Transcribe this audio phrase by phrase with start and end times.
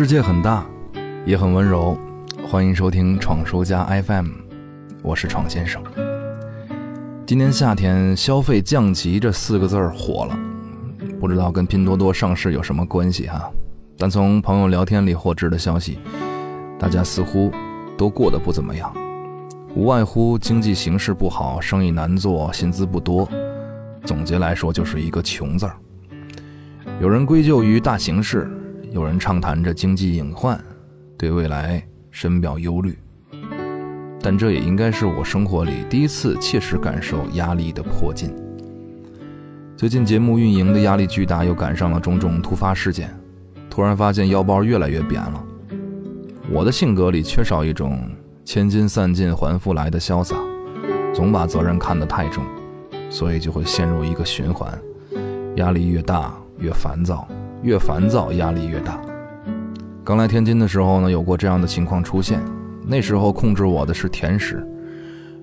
[0.00, 0.64] 世界很大，
[1.26, 1.94] 也很温柔。
[2.48, 4.28] 欢迎收听闯叔家 FM，
[5.02, 5.82] 我是闯先生。
[7.26, 10.38] 今年夏天消费降级这四个字儿火了，
[11.20, 13.50] 不知道跟拼多多上市有什么关系哈？
[13.98, 15.98] 但从朋友聊天里获知的消息，
[16.78, 17.52] 大家似乎
[17.98, 18.90] 都过得不怎么样，
[19.74, 23.28] 无外乎经济形势不好，生意难做，薪资不多。
[24.06, 25.76] 总结来说，就是一个穷字儿。
[27.02, 28.50] 有人归咎于大形势。
[28.90, 30.58] 有人畅谈着经济隐患，
[31.16, 32.98] 对未来深表忧虑，
[34.20, 38.34] 但这也应该是我生活里第一次切实感受压力的迫近。
[39.76, 43.16] 最近节目运营的压力巨大，又赶上了种种突发事件，
[43.70, 45.44] 突然发现腰包越来越扁了。
[46.50, 48.10] 我的性格里缺少一种
[48.44, 50.34] 千金散尽还复来的潇洒，
[51.14, 52.44] 总把责任看得太重，
[53.08, 54.76] 所以就会陷入一个循环，
[55.56, 57.28] 压力越大越烦躁。
[57.62, 59.00] 越烦躁，压力越大。
[60.02, 62.40] 刚来天津的时候呢，有过这样的情况出现。
[62.86, 64.66] 那时候控制我的是甜食，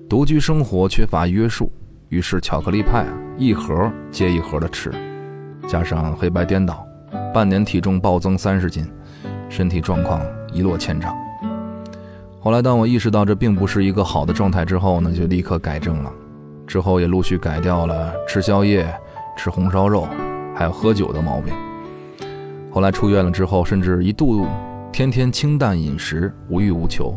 [0.08, 1.70] 独居生活缺乏约束，
[2.08, 3.06] 于是巧克力派
[3.38, 4.92] 一盒接一盒的吃，
[5.66, 6.86] 加上黑白颠倒，
[7.32, 8.84] 半年体重暴增三十斤，
[9.48, 10.20] 身体状况
[10.52, 11.16] 一落千丈。
[12.40, 16.12] 后来当我意识到这并不是一个好的状态之后呢，就立刻改正了。
[16.66, 18.92] 之后也陆续改掉了吃宵夜、
[19.38, 20.06] 吃红烧肉，
[20.54, 21.54] 还有喝酒的毛病。
[22.70, 24.46] 后来出院了之后，甚至一度
[24.92, 27.14] 天天清淡饮食，无欲无求。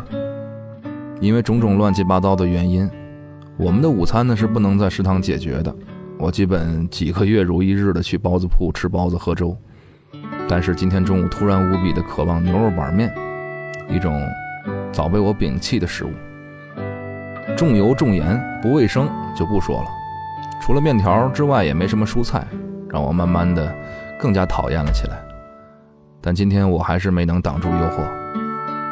[1.19, 2.89] 因为种种乱七八糟的原因，
[3.57, 5.75] 我们的午餐呢是不能在食堂解决的。
[6.17, 9.55] 我基本几个月如一日的去包子铺吃包子喝粥。
[10.47, 13.13] 但是今天中午突然无比的渴望牛肉板面，
[13.89, 14.21] 一种
[14.91, 16.11] 早被我摒弃的食物。
[17.55, 19.89] 重油重盐不卫生就不说了，
[20.61, 22.45] 除了面条之外也没什么蔬菜，
[22.89, 23.73] 让我慢慢的
[24.19, 25.19] 更加讨厌了起来。
[26.23, 28.03] 但今天我还是没能挡住诱惑，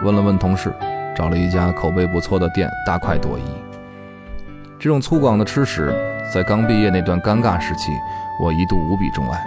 [0.04, 0.74] 问了问同事，
[1.16, 3.44] 找了一家口碑不错的店，大快朵颐。
[4.80, 5.94] 这种粗犷的吃食，
[6.34, 7.92] 在刚毕业那段尴尬时期，
[8.42, 9.46] 我一度无比钟爱。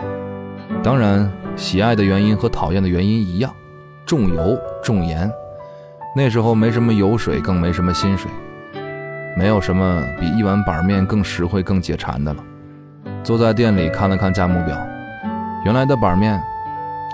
[0.81, 3.53] 当然，喜爱的原因和讨厌的原因一样，
[4.07, 5.29] 重油重盐。
[6.15, 8.31] 那时候没什么油水，更没什么薪水，
[9.37, 12.45] 没有什么比一碗板面更实惠、更解馋的了。
[13.25, 14.79] 坐在店里看了看价目表，
[15.65, 16.41] 原来的板面。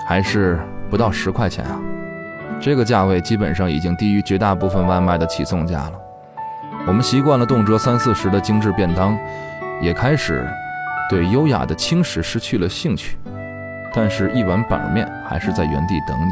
[0.05, 1.79] 还是不到十块钱啊！
[2.59, 5.93] 这个价位基本上已经低于绝大部分外卖的起送价了。
[6.87, 9.17] 我们习惯了动辄三四十的精致便当，
[9.81, 10.47] 也开始
[11.09, 13.17] 对优雅的轻食失去了兴趣。
[13.93, 16.31] 但是，一碗板面还是在原地等你，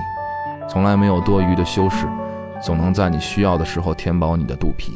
[0.70, 2.06] 从来没有多余的修饰，
[2.62, 4.94] 总能在你需要的时候填饱你的肚皮。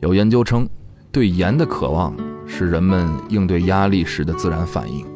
[0.00, 0.68] 有研究称，
[1.10, 2.14] 对盐的渴望
[2.46, 5.06] 是人们应对压力时的自然反应。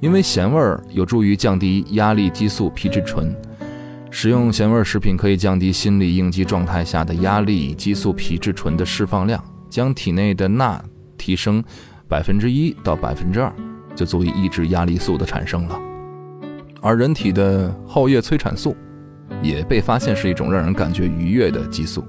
[0.00, 3.34] 因为咸味儿有助于降低压力激素皮质醇，
[4.12, 10.80] 食用咸味食品可以降低心理应激状态下的压力激素皮质醇的释放量，将体内的钠
[11.16, 11.62] 提升
[12.06, 13.52] 百分之一到百分之二，
[13.96, 15.76] 就足以抑制压力素的产生了。
[16.80, 18.76] 而人体的后叶催产素
[19.42, 22.04] 也被发现是一种让人感觉愉悦的激素，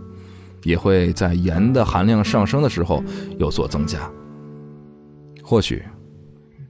[0.61, 3.03] 也会在盐的含量上升的时候
[3.39, 3.99] 有所增加。
[5.41, 5.83] 或许。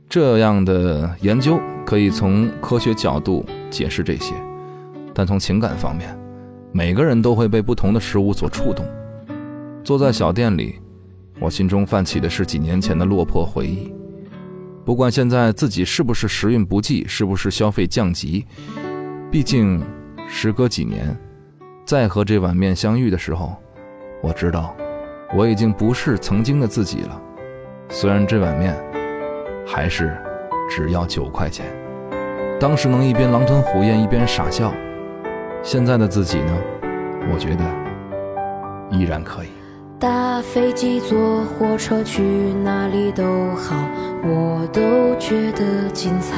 [0.09, 4.33] 这样的研究可以从科学角度解释这些，
[5.13, 6.17] 但从情感方面，
[6.71, 8.83] 每个人都会被不同的食物所触动。
[9.83, 10.79] 坐在小店里，
[11.39, 13.93] 我心中泛起的是几年前的落魄回忆。
[14.83, 18.47] 不管现在自己是不是时运不济，是不是消费降级，
[19.29, 19.79] 毕竟
[20.27, 21.15] 时隔几年，
[21.85, 23.55] 再和这碗面相遇的时候，
[24.23, 24.75] 我知道
[25.37, 27.21] 我已经不是曾经的自己了。
[27.89, 28.88] 虽然这碗面。
[29.71, 30.17] 还是
[30.67, 31.67] 只要九块钱。
[32.59, 34.73] 当时能一边狼吞虎咽一边傻笑，
[35.61, 36.57] 现在的自己呢？
[37.31, 37.63] 我觉得
[38.89, 39.49] 依然可以。
[39.99, 42.23] 搭飞机、坐火车去
[42.63, 43.23] 哪里都
[43.55, 43.75] 好，
[44.23, 46.35] 我都觉得精彩。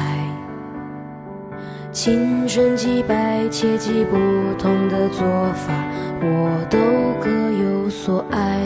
[1.91, 4.17] 青春几百，切记不
[4.58, 5.73] 同的做法，
[6.22, 6.78] 我都
[7.22, 8.59] 各有所爱。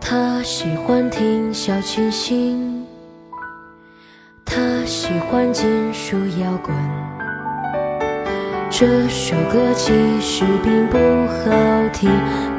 [0.00, 2.73] 他喜欢听小清新。
[4.54, 6.72] 他喜欢金属摇滚，
[8.70, 10.96] 这首歌其实并不
[11.26, 11.50] 好
[11.92, 12.08] 听，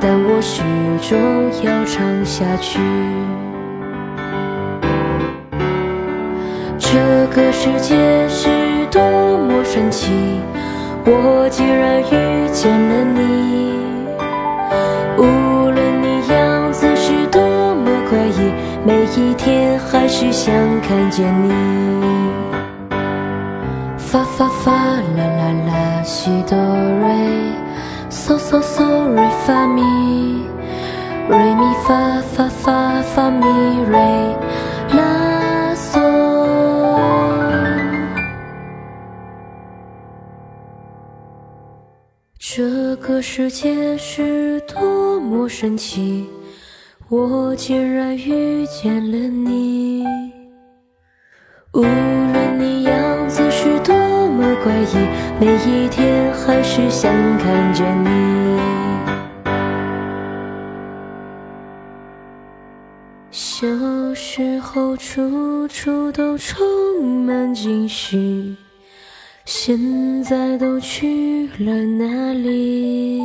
[0.01, 0.61] 但我始
[1.07, 1.17] 终
[1.63, 2.81] 要唱下去。
[6.77, 6.99] 这
[7.33, 8.49] 个世界是
[8.91, 9.01] 多
[9.37, 10.11] 么神奇，
[11.05, 13.84] 我竟然遇见了你。
[19.17, 21.51] 一天还是想看见你。
[23.97, 27.07] 发发发啦啦啦西哆瑞
[28.09, 29.81] 嗦嗦嗦瑞发咪
[31.27, 33.45] 瑞咪发发发发咪
[33.89, 33.97] 瑞
[34.91, 35.99] 啦嗦。
[42.37, 46.29] 这个世界是多么神奇，
[47.07, 50.03] 我竟然遇见了你。
[51.73, 53.95] 无论你样子是多
[54.29, 54.95] 么怪异，
[55.39, 58.59] 每一天还是想看见你。
[63.29, 63.67] 小
[64.15, 68.57] 时候处处都充满惊喜，
[69.45, 73.21] 现在都去了哪里？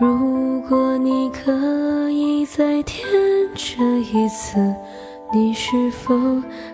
[0.00, 3.08] 如果你可以再天
[3.54, 4.74] 真一次。
[5.30, 6.14] 你是否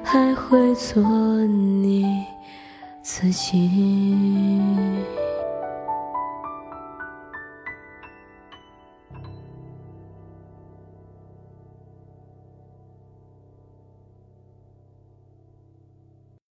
[0.05, 1.03] 还会做
[1.45, 2.25] 你
[3.03, 4.61] 自己？